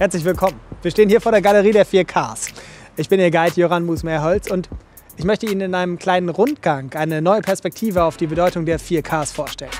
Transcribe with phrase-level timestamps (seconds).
[0.00, 0.58] Herzlich willkommen.
[0.80, 2.54] Wir stehen hier vor der Galerie der 4Ks.
[2.96, 4.70] Ich bin Ihr Guide Joran Musmeerholz und
[5.18, 9.34] ich möchte Ihnen in einem kleinen Rundgang eine neue Perspektive auf die Bedeutung der 4Ks
[9.34, 9.70] vorstellen.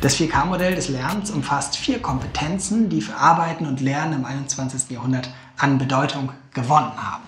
[0.00, 4.90] Das 4K-Modell des Lernens umfasst vier Kompetenzen, die für Arbeiten und Lernen im 21.
[4.90, 7.22] Jahrhundert an Bedeutung gewonnen haben.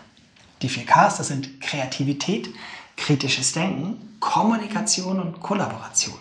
[0.62, 2.48] Die 4Ks, das sind Kreativität,
[2.96, 6.18] kritisches Denken, Kommunikation und Kollaboration.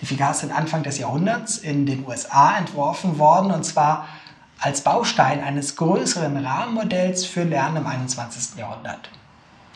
[0.00, 4.08] Die 4Ks sind Anfang des Jahrhunderts in den USA entworfen worden und zwar
[4.60, 8.58] als Baustein eines größeren Rahmenmodells für Lernen im 21.
[8.58, 9.10] Jahrhundert.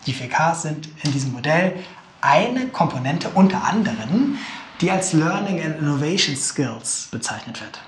[0.07, 1.77] Die 4Ks sind in diesem Modell
[2.21, 4.39] eine Komponente unter anderem,
[4.81, 7.81] die als Learning and Innovation Skills bezeichnet wird.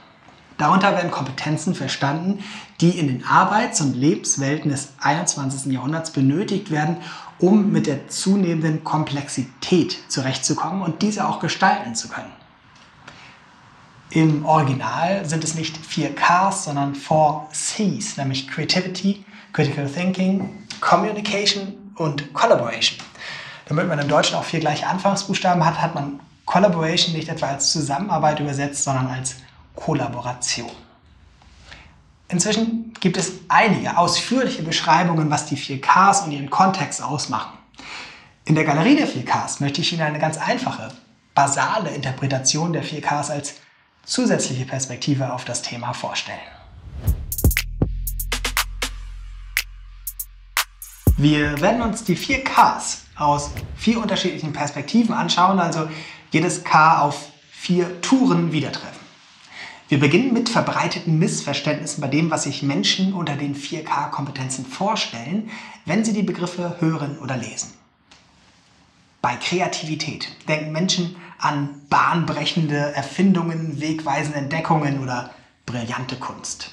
[0.58, 2.44] Darunter werden Kompetenzen verstanden,
[2.80, 5.72] die in den Arbeits- und Lebenswelten des 21.
[5.72, 6.98] Jahrhunderts benötigt werden,
[7.38, 12.30] um mit der zunehmenden Komplexität zurechtzukommen und diese auch gestalten zu können.
[14.10, 21.92] Im Original sind es nicht vier Ks, sondern four Cs, nämlich Creativity, Critical Thinking, Communication
[21.96, 22.98] und Collaboration.
[23.66, 27.72] Damit man im Deutschen auch vier gleiche Anfangsbuchstaben hat, hat man Collaboration nicht etwa als
[27.72, 29.36] Zusammenarbeit übersetzt, sondern als
[29.74, 30.70] Kollaboration.
[32.28, 37.58] Inzwischen gibt es einige ausführliche Beschreibungen, was die 4Ks und ihren Kontext ausmachen.
[38.44, 40.88] In der Galerie der 4Ks möchte ich Ihnen eine ganz einfache,
[41.34, 43.54] basale Interpretation der 4Ks als
[44.04, 46.38] zusätzliche Perspektive auf das Thema vorstellen.
[51.16, 55.88] Wir werden uns die 4Ks aus vier unterschiedlichen Perspektiven anschauen, also
[56.32, 59.03] jedes K auf vier Touren wieder treffen.
[59.88, 65.50] Wir beginnen mit verbreiteten Missverständnissen bei dem, was sich Menschen unter den 4K-Kompetenzen vorstellen,
[65.84, 67.74] wenn sie die Begriffe hören oder lesen.
[69.20, 75.30] Bei Kreativität denken Menschen an bahnbrechende Erfindungen, wegweisende Entdeckungen oder
[75.66, 76.70] brillante Kunst.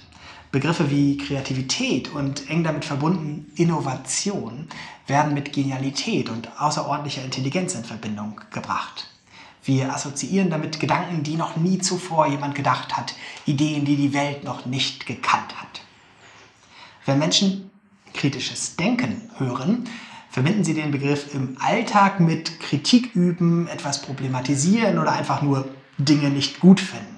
[0.52, 4.68] Begriffe wie Kreativität und eng damit verbunden Innovation
[5.08, 9.11] werden mit Genialität und außerordentlicher Intelligenz in Verbindung gebracht.
[9.64, 13.14] Wir assoziieren damit Gedanken, die noch nie zuvor jemand gedacht hat,
[13.46, 15.82] Ideen, die die Welt noch nicht gekannt hat.
[17.06, 17.70] Wenn Menschen
[18.14, 19.88] kritisches Denken hören,
[20.30, 25.68] verbinden sie den Begriff im Alltag mit Kritik üben, etwas problematisieren oder einfach nur
[25.98, 27.18] Dinge nicht gut finden.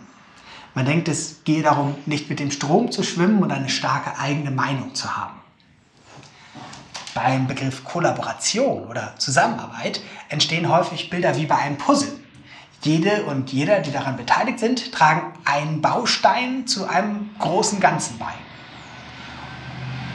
[0.75, 4.51] Man denkt, es gehe darum, nicht mit dem Strom zu schwimmen und eine starke eigene
[4.51, 5.35] Meinung zu haben.
[7.13, 12.22] Beim Begriff Kollaboration oder Zusammenarbeit entstehen häufig Bilder wie bei einem Puzzle.
[12.83, 18.33] Jede und jeder, die daran beteiligt sind, tragen einen Baustein zu einem großen Ganzen bei.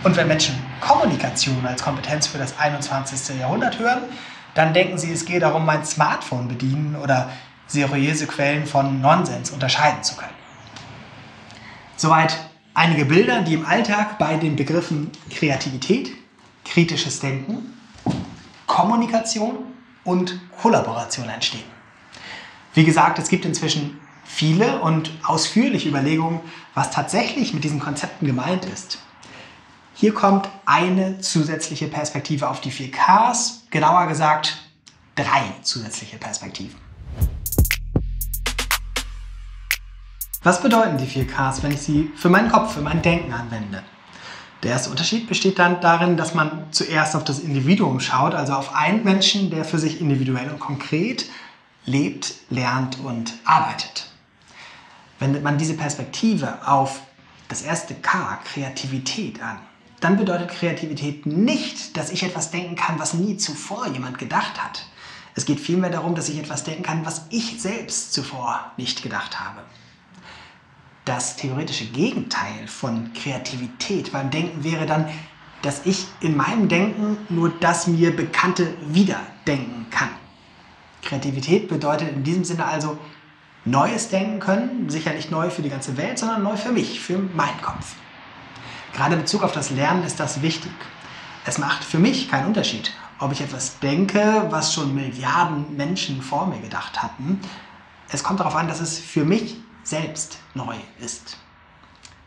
[0.05, 3.41] Und wenn Menschen Kommunikation als Kompetenz für das 21.
[3.41, 4.03] Jahrhundert hören,
[4.55, 7.31] dann denken sie, es gehe darum, mein Smartphone bedienen oder
[7.67, 10.33] seriöse Quellen von Nonsens unterscheiden zu können.
[11.97, 12.37] Soweit
[12.75, 16.13] einige Bilder, die im Alltag bei den Begriffen Kreativität,
[16.65, 17.75] kritisches Denken,
[18.67, 19.57] Kommunikation
[20.05, 21.78] und Kollaboration entstehen.
[22.75, 26.41] Wie gesagt, es gibt inzwischen viele und ausführliche Überlegungen,
[26.75, 28.99] was tatsächlich mit diesen Konzepten gemeint ist.
[29.95, 34.59] Hier kommt eine zusätzliche Perspektive auf die 4Ks, genauer gesagt
[35.17, 36.77] drei zusätzliche Perspektiven.
[40.45, 43.83] Was bedeuten die 4Ks, wenn ich sie für meinen Kopf, für mein Denken anwende?
[44.63, 48.75] Der erste Unterschied besteht dann darin, dass man zuerst auf das Individuum schaut, also auf
[48.75, 51.27] einen Menschen, der für sich individuell und konkret
[51.89, 54.11] lebt, lernt und arbeitet.
[55.19, 57.01] Wendet man diese Perspektive auf
[57.49, 59.59] das erste K, Kreativität, an,
[60.01, 64.87] dann bedeutet Kreativität nicht, dass ich etwas denken kann, was nie zuvor jemand gedacht hat.
[65.35, 69.41] Es geht vielmehr darum, dass ich etwas denken kann, was ich selbst zuvor nicht gedacht
[69.41, 69.63] habe.
[71.05, 75.09] Das theoretische Gegenteil von Kreativität beim Denken wäre dann,
[75.63, 80.11] dass ich in meinem Denken nur das mir Bekannte wiederdenken kann.
[81.09, 82.99] Kreativität bedeutet in diesem Sinne also
[83.65, 87.19] Neues denken können, sicher nicht neu für die ganze Welt, sondern neu für mich, für
[87.19, 87.95] meinen Kopf.
[88.93, 90.73] Gerade in Bezug auf das Lernen ist das wichtig.
[91.45, 96.47] Es macht für mich keinen Unterschied, ob ich etwas denke, was schon Milliarden Menschen vor
[96.47, 97.41] mir gedacht hatten.
[98.11, 101.39] Es kommt darauf an, dass es für mich selbst neu ist.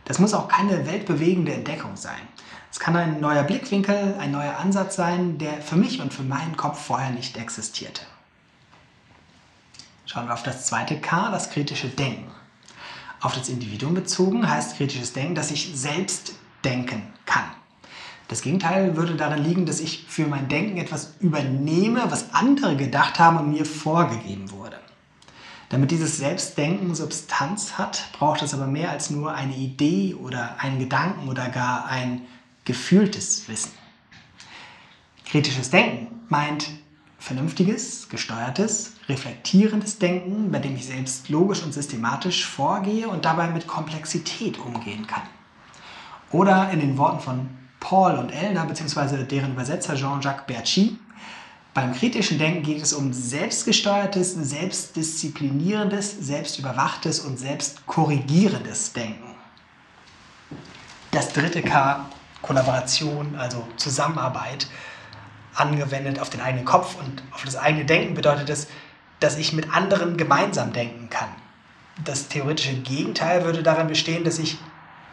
[0.06, 2.28] Das muss auch keine weltbewegende Entdeckung sein.
[2.72, 6.58] Es kann ein neuer Blickwinkel, ein neuer Ansatz sein, der für mich und für meinen
[6.58, 8.02] Kopf vorher nicht existierte.
[10.12, 12.30] Schauen wir auf das zweite K, das kritische Denken.
[13.22, 16.34] Auf das Individuum bezogen heißt kritisches Denken, dass ich selbst
[16.66, 17.46] denken kann.
[18.28, 23.20] Das Gegenteil würde darin liegen, dass ich für mein Denken etwas übernehme, was andere gedacht
[23.20, 24.82] haben und mir vorgegeben wurde.
[25.70, 30.80] Damit dieses Selbstdenken Substanz hat, braucht es aber mehr als nur eine Idee oder einen
[30.80, 32.24] Gedanken oder gar ein
[32.66, 33.72] gefühltes Wissen.
[35.24, 36.68] Kritisches Denken meint
[37.22, 43.68] vernünftiges, gesteuertes, reflektierendes Denken, bei dem ich selbst logisch und systematisch vorgehe und dabei mit
[43.68, 45.22] Komplexität umgehen kann.
[46.32, 49.24] Oder in den Worten von Paul und Elner bzw.
[49.24, 50.98] deren Übersetzer Jean-Jacques Bertschy,
[51.76, 59.36] beim kritischen Denken geht es um selbstgesteuertes, selbstdisziplinierendes, selbstüberwachtes und selbstkorrigierendes Denken.
[61.12, 62.08] Das dritte K,
[62.42, 64.68] Kollaboration, also Zusammenarbeit,
[65.54, 68.68] angewendet auf den eigenen Kopf und auf das eigene Denken bedeutet es,
[69.20, 71.30] dass ich mit anderen gemeinsam denken kann.
[72.04, 74.58] Das theoretische Gegenteil würde darin bestehen, dass ich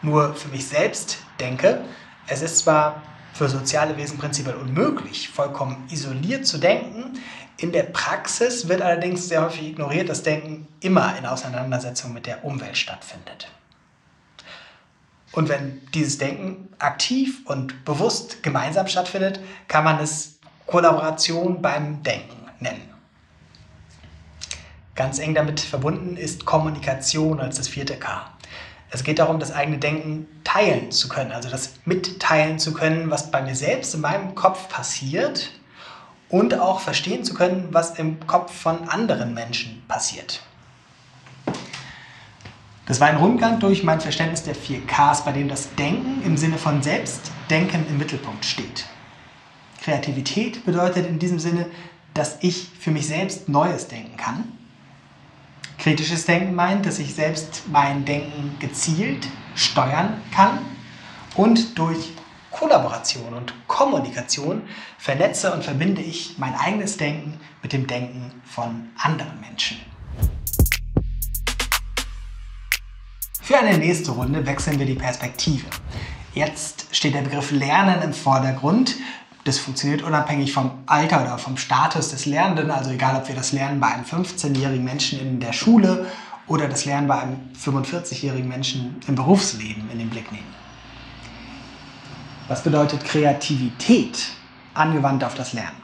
[0.01, 1.81] nur für mich selbst denke.
[2.27, 3.03] Es ist zwar
[3.33, 7.19] für soziale Wesen prinzipiell unmöglich, vollkommen isoliert zu denken.
[7.57, 12.43] In der Praxis wird allerdings sehr häufig ignoriert, dass Denken immer in Auseinandersetzung mit der
[12.43, 13.49] Umwelt stattfindet.
[15.31, 22.47] Und wenn dieses Denken aktiv und bewusst gemeinsam stattfindet, kann man es Kollaboration beim Denken
[22.59, 22.81] nennen.
[24.95, 28.29] Ganz eng damit verbunden ist Kommunikation als das vierte K.
[28.91, 33.29] Es geht darum, das eigene Denken teilen zu können, also das mitteilen zu können, was
[33.31, 35.51] bei mir selbst in meinem Kopf passiert
[36.27, 40.41] und auch verstehen zu können, was im Kopf von anderen Menschen passiert.
[42.89, 46.37] Das war ein Rundgang durch mein Verständnis der vier Ks, bei dem das Denken im
[46.37, 48.87] Sinne von Selbstdenken im Mittelpunkt steht.
[49.79, 51.67] Kreativität bedeutet in diesem Sinne,
[52.15, 54.43] dass ich für mich selbst Neues denken kann.
[55.77, 60.57] Kritisches Denken meint, dass ich selbst mein Denken gezielt steuern kann
[61.35, 62.13] und durch
[62.49, 64.63] Kollaboration und Kommunikation
[64.97, 69.88] vernetze und verbinde ich mein eigenes Denken mit dem Denken von anderen Menschen.
[73.49, 75.65] Für eine nächste Runde wechseln wir die Perspektive.
[76.35, 78.95] Jetzt steht der Begriff Lernen im Vordergrund.
[79.43, 83.51] Das funktioniert unabhängig vom Alter oder vom Status des Lernenden, also egal ob wir das
[83.51, 86.05] Lernen bei einem 15-jährigen Menschen in der Schule
[86.45, 90.53] oder das Lernen bei einem 45-jährigen Menschen im Berufsleben in den Blick nehmen.
[92.49, 94.27] Was bedeutet Kreativität
[94.75, 95.81] angewandt auf das Lernen?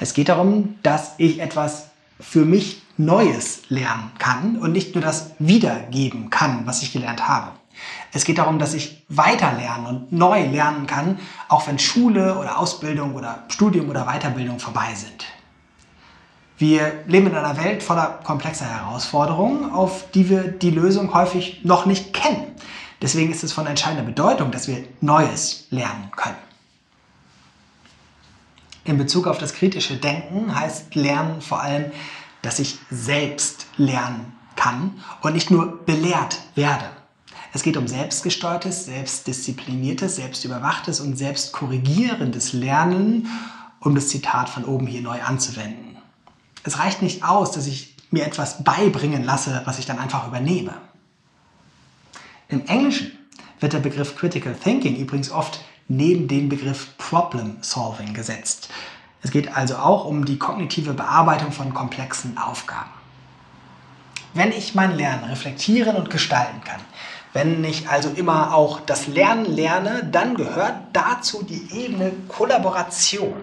[0.00, 5.32] Es geht darum, dass ich etwas für mich Neues lernen kann und nicht nur das
[5.38, 7.52] wiedergeben kann, was ich gelernt habe.
[8.12, 11.18] Es geht darum, dass ich weiter lernen und neu lernen kann,
[11.48, 15.24] auch wenn Schule oder Ausbildung oder Studium oder Weiterbildung vorbei sind.
[16.58, 21.86] Wir leben in einer Welt voller komplexer Herausforderungen, auf die wir die Lösung häufig noch
[21.86, 22.52] nicht kennen.
[23.00, 26.36] Deswegen ist es von entscheidender Bedeutung, dass wir Neues lernen können.
[28.84, 31.86] In Bezug auf das kritische Denken heißt Lernen vor allem
[32.42, 36.84] dass ich selbst lernen kann und nicht nur belehrt werde.
[37.54, 43.28] Es geht um selbstgesteuertes, selbstdiszipliniertes, selbstüberwachtes und selbstkorrigierendes Lernen,
[43.80, 45.96] um das Zitat von oben hier neu anzuwenden.
[46.64, 50.74] Es reicht nicht aus, dass ich mir etwas beibringen lasse, was ich dann einfach übernehme.
[52.48, 53.12] Im Englischen
[53.60, 58.68] wird der Begriff Critical Thinking übrigens oft neben den Begriff Problem Solving gesetzt.
[59.22, 62.90] Es geht also auch um die kognitive Bearbeitung von komplexen Aufgaben.
[64.34, 66.80] Wenn ich mein Lernen reflektieren und gestalten kann,
[67.32, 73.36] wenn ich also immer auch das Lernen lerne, dann gehört dazu die Ebene Kollaboration.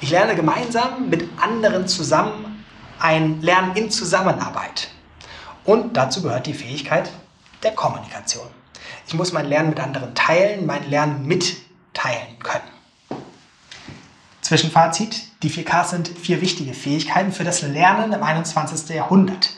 [0.00, 2.64] Ich lerne gemeinsam mit anderen zusammen
[3.00, 4.90] ein Lernen in Zusammenarbeit.
[5.64, 7.10] Und dazu gehört die Fähigkeit
[7.62, 8.46] der Kommunikation.
[9.06, 12.77] Ich muss mein Lernen mit anderen teilen, mein Lernen mitteilen können.
[14.48, 18.88] Zwischenfazit, die 4Ks sind vier wichtige Fähigkeiten für das Lernen im 21.
[18.96, 19.50] Jahrhundert.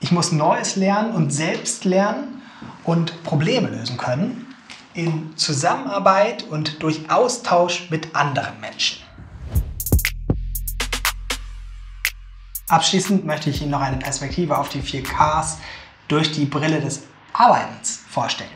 [0.00, 2.42] Ich muss Neues lernen und selbst lernen
[2.82, 4.52] und Probleme lösen können
[4.94, 9.04] in Zusammenarbeit und durch Austausch mit anderen Menschen.
[12.66, 15.58] Abschließend möchte ich Ihnen noch eine Perspektive auf die 4Ks
[16.08, 18.50] durch die Brille des Arbeitens vorstellen.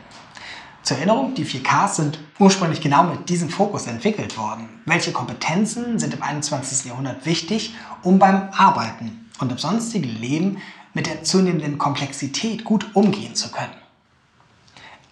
[0.87, 4.69] Zur Erinnerung, die 4Ks sind ursprünglich genau mit diesem Fokus entwickelt worden.
[4.85, 6.85] Welche Kompetenzen sind im 21.
[6.85, 10.61] Jahrhundert wichtig, um beim Arbeiten und im sonstigen Leben
[10.93, 13.75] mit der zunehmenden Komplexität gut umgehen zu können?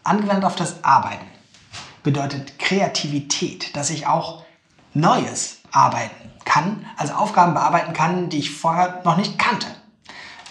[0.06, 1.26] Angewandt auf das Arbeiten
[2.04, 4.46] bedeutet Kreativität, dass ich auch
[4.94, 9.68] Neues arbeiten kann, also Aufgaben bearbeiten kann, die ich vorher noch nicht kannte.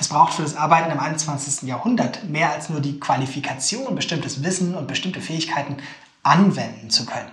[0.01, 1.69] Es braucht für das Arbeiten im 21.
[1.69, 5.77] Jahrhundert mehr als nur die Qualifikation, bestimmtes Wissen und bestimmte Fähigkeiten
[6.23, 7.31] anwenden zu können.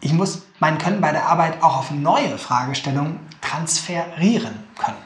[0.00, 4.96] Ich muss mein Können bei der Arbeit auch auf neue Fragestellungen transferieren können.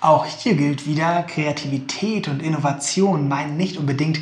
[0.00, 4.18] Auch hier gilt wieder, Kreativität und Innovation meinen nicht unbedingt,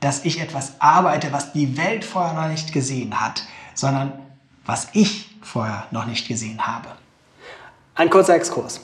[0.00, 3.44] dass ich etwas arbeite, was die Welt vorher noch nicht gesehen hat,
[3.74, 4.12] sondern
[4.64, 6.88] was ich vorher noch nicht gesehen habe.
[7.94, 8.80] Ein kurzer Exkurs.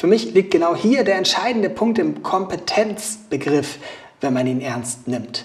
[0.00, 3.76] Für mich liegt genau hier der entscheidende Punkt im Kompetenzbegriff,
[4.22, 5.44] wenn man ihn ernst nimmt.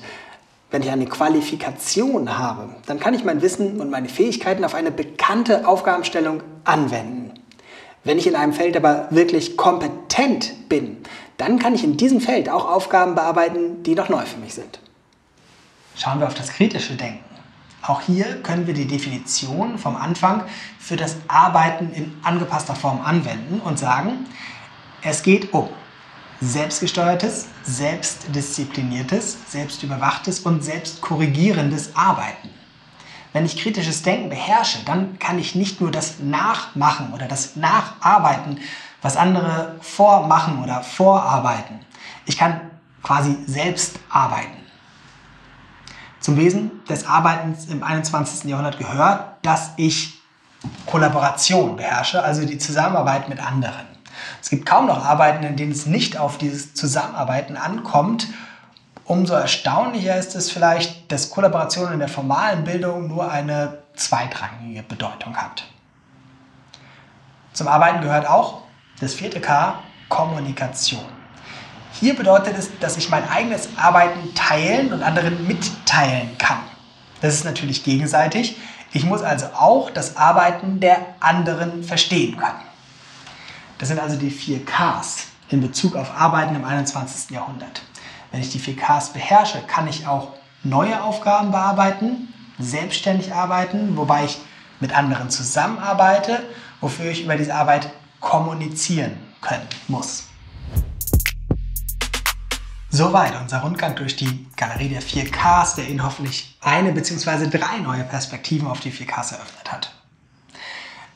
[0.72, 4.92] Wenn ich eine Qualifikation habe, dann kann ich mein Wissen und meine Fähigkeiten auf eine
[4.92, 7.34] bekannte Aufgabenstellung anwenden.
[8.06, 11.04] Wenn ich in einem Feld aber wirklich kompetent bin,
[11.36, 14.80] dann kann ich in diesem Feld auch Aufgaben bearbeiten, die noch neu für mich sind.
[15.98, 17.35] Schauen wir auf das kritische Denken.
[17.88, 20.44] Auch hier können wir die Definition vom Anfang
[20.80, 24.26] für das Arbeiten in angepasster Form anwenden und sagen,
[25.04, 25.70] es geht um
[26.42, 32.50] selbstgesteuertes, selbstdiszipliniertes, selbstüberwachtes und selbstkorrigierendes Arbeiten.
[33.34, 38.60] Wenn ich kritisches Denken beherrsche, dann kann ich nicht nur das Nachmachen oder das Nacharbeiten,
[39.02, 41.80] was andere vormachen oder vorarbeiten.
[42.26, 42.62] Ich kann
[43.04, 44.65] quasi selbst arbeiten.
[46.26, 48.50] Zum Wesen des Arbeitens im 21.
[48.50, 50.20] Jahrhundert gehört, dass ich
[50.88, 53.86] Kollaboration beherrsche, also die Zusammenarbeit mit anderen.
[54.42, 58.28] Es gibt kaum noch Arbeiten, in denen es nicht auf dieses Zusammenarbeiten ankommt
[59.04, 65.38] Umso erstaunlicher ist es vielleicht, dass Kollaboration in der formalen Bildung nur eine zweitrangige Bedeutung
[65.38, 65.64] hat.
[67.54, 68.64] Zum Arbeiten gehört auch
[69.00, 69.76] das vierte K,
[70.10, 71.06] Kommunikation.
[72.00, 76.60] Hier bedeutet es, dass ich mein eigenes Arbeiten teilen und anderen mitteilen kann.
[77.22, 78.58] Das ist natürlich gegenseitig.
[78.92, 82.62] Ich muss also auch das Arbeiten der anderen verstehen können.
[83.78, 87.32] Das sind also die vier Ks in Bezug auf Arbeiten im 21.
[87.32, 87.82] Jahrhundert.
[88.32, 90.34] Wenn ich die 4Ks beherrsche, kann ich auch
[90.64, 94.40] neue Aufgaben bearbeiten, selbstständig arbeiten, wobei ich
[94.80, 96.44] mit anderen zusammenarbeite,
[96.82, 100.26] wofür ich über diese Arbeit kommunizieren können muss.
[102.96, 107.50] Soweit unser Rundgang durch die Galerie der 4Ks, der Ihnen hoffentlich eine bzw.
[107.50, 109.94] drei neue Perspektiven auf die 4Ks eröffnet hat.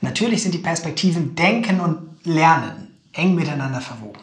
[0.02, 4.20] Natürlich sind die Perspektiven Denken und Lernen eng miteinander verwoben.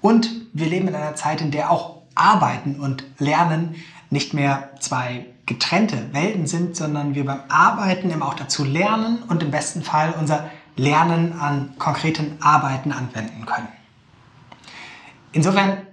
[0.00, 3.74] Und wir leben in einer Zeit, in der auch Arbeiten und Lernen
[4.08, 9.42] nicht mehr zwei getrennte Welten sind, sondern wir beim Arbeiten eben auch dazu lernen und
[9.42, 13.68] im besten Fall unser Lernen an konkreten Arbeiten anwenden können.
[15.32, 15.85] Insofern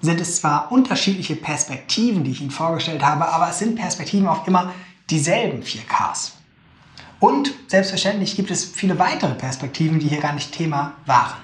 [0.00, 4.46] sind es zwar unterschiedliche Perspektiven, die ich Ihnen vorgestellt habe, aber es sind Perspektiven auch
[4.46, 4.72] immer
[5.10, 6.32] dieselben 4Ks.
[7.18, 11.36] Und selbstverständlich gibt es viele weitere Perspektiven, die hier gar nicht Thema waren.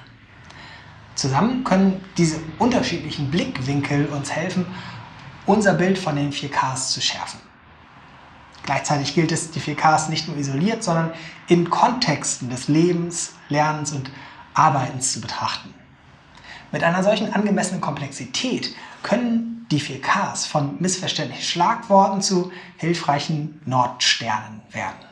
[1.14, 4.66] Zusammen können diese unterschiedlichen Blickwinkel uns helfen,
[5.44, 7.40] unser Bild von den 4Ks zu schärfen.
[8.64, 11.12] Gleichzeitig gilt es, die 4Ks nicht nur isoliert, sondern
[11.46, 14.10] in Kontexten des Lebens, Lernens und
[14.54, 15.72] Arbeitens zu betrachten.
[16.76, 25.06] Mit einer solchen angemessenen Komplexität können die 4Ks von missverständlichen Schlagworten zu hilfreichen Nordsternen werden.